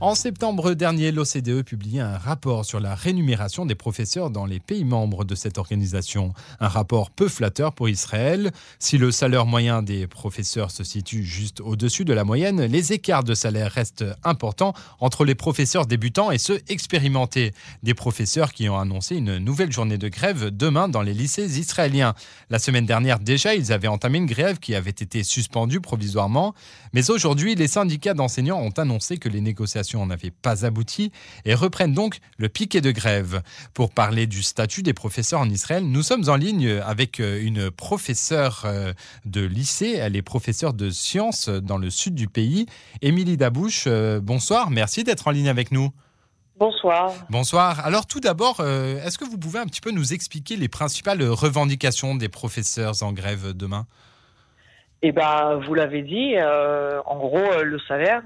[0.00, 4.84] En septembre dernier, l'OCDE publiait un rapport sur la rémunération des professeurs dans les pays
[4.84, 6.34] membres de cette organisation.
[6.58, 8.50] Un rapport peu flatteur pour Israël.
[8.80, 13.22] Si le salaire moyen des professeurs se situe juste au-dessus de la moyenne, les écarts
[13.22, 17.52] de salaire restent importants entre les professeurs débutants et ceux expérimentés.
[17.84, 22.14] Des professeurs qui ont annoncé une nouvelle journée de grève demain dans les lycées israéliens.
[22.50, 26.52] La semaine dernière déjà, ils avaient entamé une grève qui avait été suspendue provisoirement.
[26.92, 31.12] Mais aujourd'hui, les syndicats d'enseignants ont annoncé que les négociations n'avait pas abouti
[31.44, 33.42] et reprennent donc le piquet de grève.
[33.74, 37.70] Pour parler du statut des professeurs en Israël, nous sommes en ligne avec euh, une
[37.70, 38.92] professeure euh,
[39.24, 39.96] de lycée.
[39.98, 42.66] Elle est professeure de sciences dans le sud du pays.
[43.02, 44.70] Émilie Dabouche, euh, bonsoir.
[44.70, 45.90] Merci d'être en ligne avec nous.
[46.56, 47.12] Bonsoir.
[47.30, 47.84] Bonsoir.
[47.84, 52.14] Alors tout d'abord, est-ce que vous pouvez un petit peu nous expliquer les principales revendications
[52.14, 53.86] des professeurs en grève demain?
[55.02, 58.22] Eh ben, vous l'avez dit, en gros, le salaire,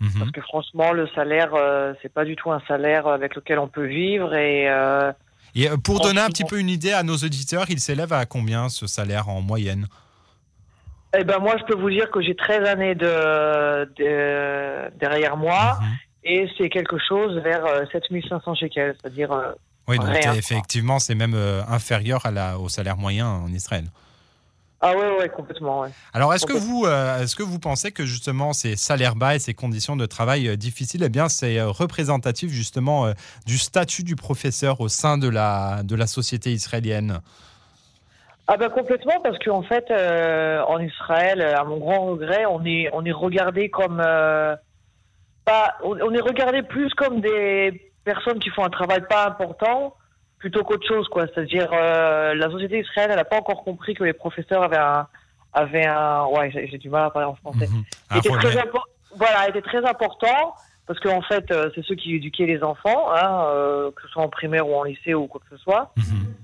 [0.00, 0.12] Mhm.
[0.18, 3.68] Parce que franchement, le salaire, euh, c'est pas du tout un salaire avec lequel on
[3.68, 4.34] peut vivre.
[4.34, 5.12] Et, euh,
[5.54, 8.24] et euh, pour donner un petit peu une idée à nos auditeurs, il s'élève à
[8.24, 9.86] combien ce salaire en moyenne?
[11.18, 13.90] Eh ben moi, je peux vous dire que j'ai 13 années de,
[14.98, 15.88] derrière moi mhm.
[16.24, 19.30] et c'est quelque chose vers 7500 shekels, c'est-à-dire.
[19.88, 21.34] oui, donc effectivement, c'est même
[21.68, 23.84] inférieur à la, au salaire moyen en Israël.
[24.82, 25.80] Ah ouais, ouais, complètement.
[25.80, 25.90] Ouais.
[26.14, 29.38] Alors, est-ce que vous, euh, est-ce que vous pensez que justement ces salaires bas et
[29.38, 33.12] ces conditions de travail euh, difficiles, eh bien, c'est euh, représentatif justement
[33.44, 37.20] du statut du professeur au sein de la de la société israélienne?
[38.48, 43.04] Ah ben complètement, parce qu'en fait, en Israël, à mon grand regret, on est on
[43.04, 49.02] est regardé comme pas, on est regardé plus comme des personnes qui font un travail
[49.08, 49.94] pas important
[50.40, 51.26] plutôt qu'autre chose, quoi.
[51.28, 55.06] C'est-à-dire, euh, la société israélienne, elle n'a pas encore compris que les professeurs avaient un,
[55.52, 57.68] avaient un, ouais, j'ai du mal à parler en français.
[57.68, 58.18] Mhm.
[58.18, 58.64] était très
[59.16, 60.54] voilà, était très important
[60.86, 64.22] parce qu'en fait, euh, c'est ceux qui éduquaient les enfants, hein, euh, que ce soit
[64.22, 65.92] en primaire ou en lycée ou quoi que ce soit.
[65.96, 66.34] Mhm.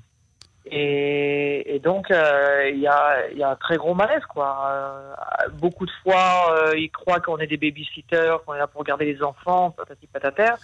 [0.68, 5.14] Et, et, donc, il y, a, y a un très gros malaise, quoi.
[5.52, 9.22] beaucoup de fois, ils croient qu'on est des babysitters, qu'on est là pour garder les
[9.22, 10.56] enfants, patati patata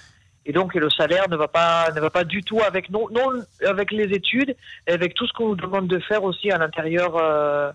[0.46, 3.42] et donc le salaire ne va pas ne va pas du tout avec non, non
[3.66, 7.16] avec les études et avec tout ce qu'on nous demande de faire aussi à l'intérieur
[7.16, 7.70] euh,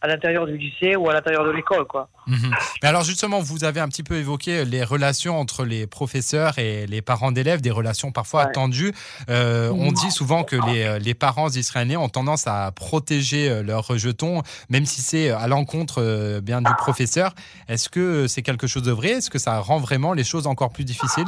[0.00, 2.08] à l'intérieur du lycée ou à l'intérieur de l'école quoi.
[2.26, 2.54] Mhm.
[2.82, 7.02] Alors justement vous avez un petit peu évoqué les relations entre les professeurs et les
[7.02, 8.92] parents d'élèves des relations parfois tendues.
[9.28, 13.86] Euh, on dit souvent que les, euh, les, parents israéliens ont tendance à protéger leurs
[13.86, 17.32] rejetons même si c'est à l'encontre bien du professeur.
[17.68, 19.10] Est-ce que c'est quelque chose de vrai?
[19.10, 21.26] Est-ce que ça rend vraiment les choses encore plus difficiles?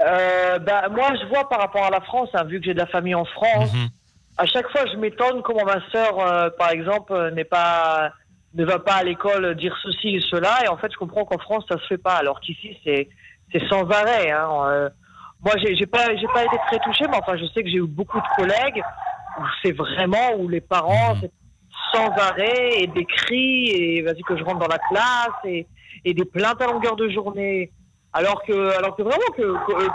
[0.00, 2.78] Euh, bah, moi, je vois par rapport à la France, hein, vu que j'ai de
[2.78, 3.88] la famille en France, mhm.
[4.38, 8.12] à chaque fois, je m'étonne comment ma sœur, euh, par exemple, euh, n'est pas,
[8.54, 10.64] ne va pas à l'école dire ceci et cela.
[10.64, 13.08] Et en fait, je comprends qu'en France, ça se fait pas, alors qu'ici, c'est,
[13.52, 14.30] c'est sans arrêt.
[14.30, 14.48] Hein.
[14.66, 14.88] Euh,
[15.44, 17.86] moi, j'ai, pas, j'ai pas été très touchée, mais enfin, je sais que j'ai eu
[17.86, 18.82] beaucoup de collègues
[19.38, 21.28] où c'est vraiment où les parents, mhm.
[21.92, 25.66] sans arrêt et des cris et vas-y que je rentre dans la classe et,
[26.04, 27.70] et des plaintes à longueur de journée.
[28.16, 29.42] Alors que, alors que vraiment, que,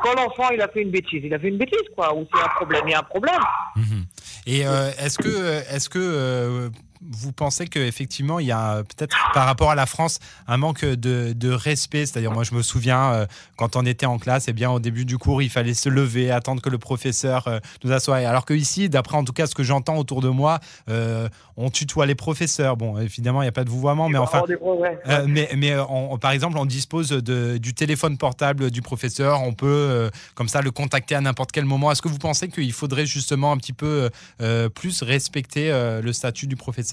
[0.04, 2.14] quand l'enfant il a fait une bêtise, il a fait une bêtise, quoi.
[2.14, 3.40] Ou c'est un problème, il y a un problème.
[3.78, 4.06] Mhm.
[4.46, 6.70] Et euh, est-ce que, est-ce que euh,
[7.02, 11.52] vous pensez qu'effectivement, il y a peut-être par rapport à la France un manque de,
[11.52, 12.06] respect?
[12.06, 13.26] C'est-à-dire, moi, je me souviens, euh,
[13.58, 15.90] quand on était en classe, et eh bien, au début du cours, il fallait se
[15.90, 18.18] lever, attendre que le professeur euh, nous assoie.
[18.18, 21.70] Alors que ici, d'après en tout cas ce que j'entends autour de moi, euh, on
[21.70, 22.76] tutoie les professeurs.
[22.76, 24.44] Bon, évidemment, il n'y a pas de vouvoiement, mais enfin.
[25.28, 25.74] mais, mais
[26.22, 29.42] par exemple, on dispose de, du téléphone portable du professeur.
[29.42, 31.92] On peut, comme ça, le contacter à n'importe quel moment.
[31.92, 34.10] Est-ce que vous pensez qu'il faudrait justement un petit peu
[34.74, 35.70] plus respecter
[36.02, 36.89] le statut du professeur?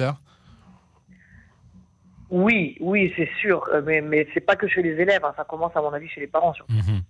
[2.31, 5.33] Oui, oui, c'est sûr, euh, mais, mais c'est pas que chez les élèves, hein.
[5.37, 6.73] ça commence à mon avis chez les parents surtout.
[6.73, 7.03] Mhm.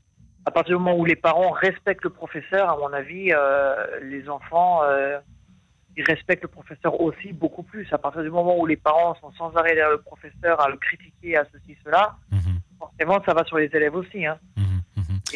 [0.44, 4.28] À partir du moment où les parents respectent le professeur, à mon avis, euh, les
[4.28, 5.18] enfants, euh,
[5.96, 7.90] ils respectent le professeur aussi beaucoup plus.
[7.92, 10.76] À partir du moment où les parents sont sans arrêt derrière le professeur à le
[10.76, 12.60] critiquer, à ceci, cela, mhm.
[12.78, 14.24] forcément ça va sur les élèves aussi.
[14.24, 14.38] Hein.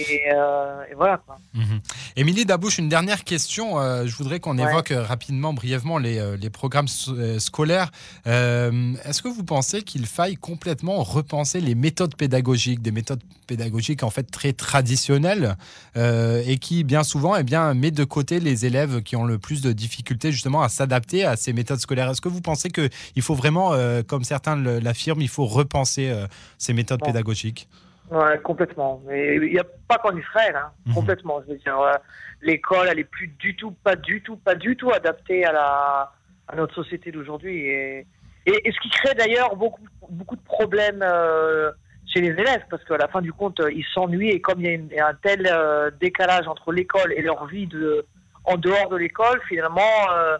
[0.08, 1.18] Euh, et, voilà.
[1.18, 1.38] Quoi.
[1.54, 1.80] Mhm.
[2.16, 3.78] Émilie Dabouche, une dernière question.
[3.80, 7.90] Euh, je voudrais qu'on évoque euh, rapidement, brièvement, les, les programmes scolaires.
[8.26, 14.10] Est-ce que vous pensez qu'il faille complètement repenser les méthodes pédagogiques, des méthodes pédagogiques en
[14.10, 15.56] fait très traditionnelles
[15.96, 19.60] et qui, bien souvent, eh bien, met de côté les élèves qui ont le plus
[19.60, 22.10] de difficultés justement à s'adapter à ces méthodes scolaires?
[22.10, 23.72] Est-ce que vous pensez qu'il faut vraiment,
[24.06, 26.12] comme certains l'affirment, il faut repenser
[26.58, 27.68] ces méthodes pédagogiques?
[28.10, 29.02] Ouais, complètement.
[29.06, 30.72] Mais il n'y a pas qu'en Israël, hein.
[30.86, 30.94] Mhm.
[30.94, 31.40] complètement.
[31.42, 31.94] Je veux dire, euh,
[32.42, 36.12] l'école, elle est plus du tout, pas du tout, pas du tout adaptée à la,
[36.48, 37.68] à notre société d'aujourd'hui.
[37.68, 38.06] Et,
[38.46, 41.70] et, ce qui crée d'ailleurs beaucoup, beaucoup de problèmes, euh,
[42.12, 44.98] chez les élèves, parce qu'à la fin du compte, ils s'ennuient et comme il y
[44.98, 48.04] a, un tel euh, décalage entre l'école et leur vie de,
[48.44, 50.36] en dehors de l'école, finalement, euh,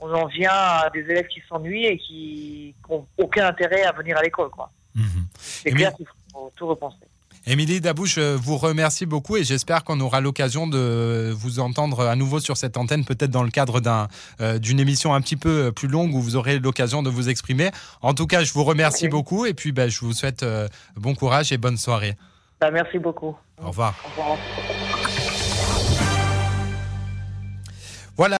[0.00, 4.16] on en vient à des élèves qui s'ennuient et qui n'ont aucun intérêt à venir
[4.18, 4.50] à l'école.
[4.50, 4.70] quoi.
[4.94, 5.26] Mhm.
[5.34, 6.14] C'est clair qu'il faut
[6.56, 6.96] tout repenser.
[7.46, 12.14] Émilie Dabouche, je vous remercie beaucoup et j'espère qu'on aura l'occasion de vous entendre à
[12.14, 13.80] nouveau sur cette antenne, peut-être dans le cadre
[14.40, 17.70] euh, d'une émission un petit peu plus longue où vous aurez l'occasion de vous exprimer.
[18.02, 21.14] En tout cas, je vous remercie beaucoup et puis ben, je vous souhaite euh, bon
[21.14, 22.16] courage et bonne soirée.
[22.60, 23.34] Bah, merci beaucoup.
[23.62, 23.94] Au revoir.
[24.04, 25.07] Au revoir.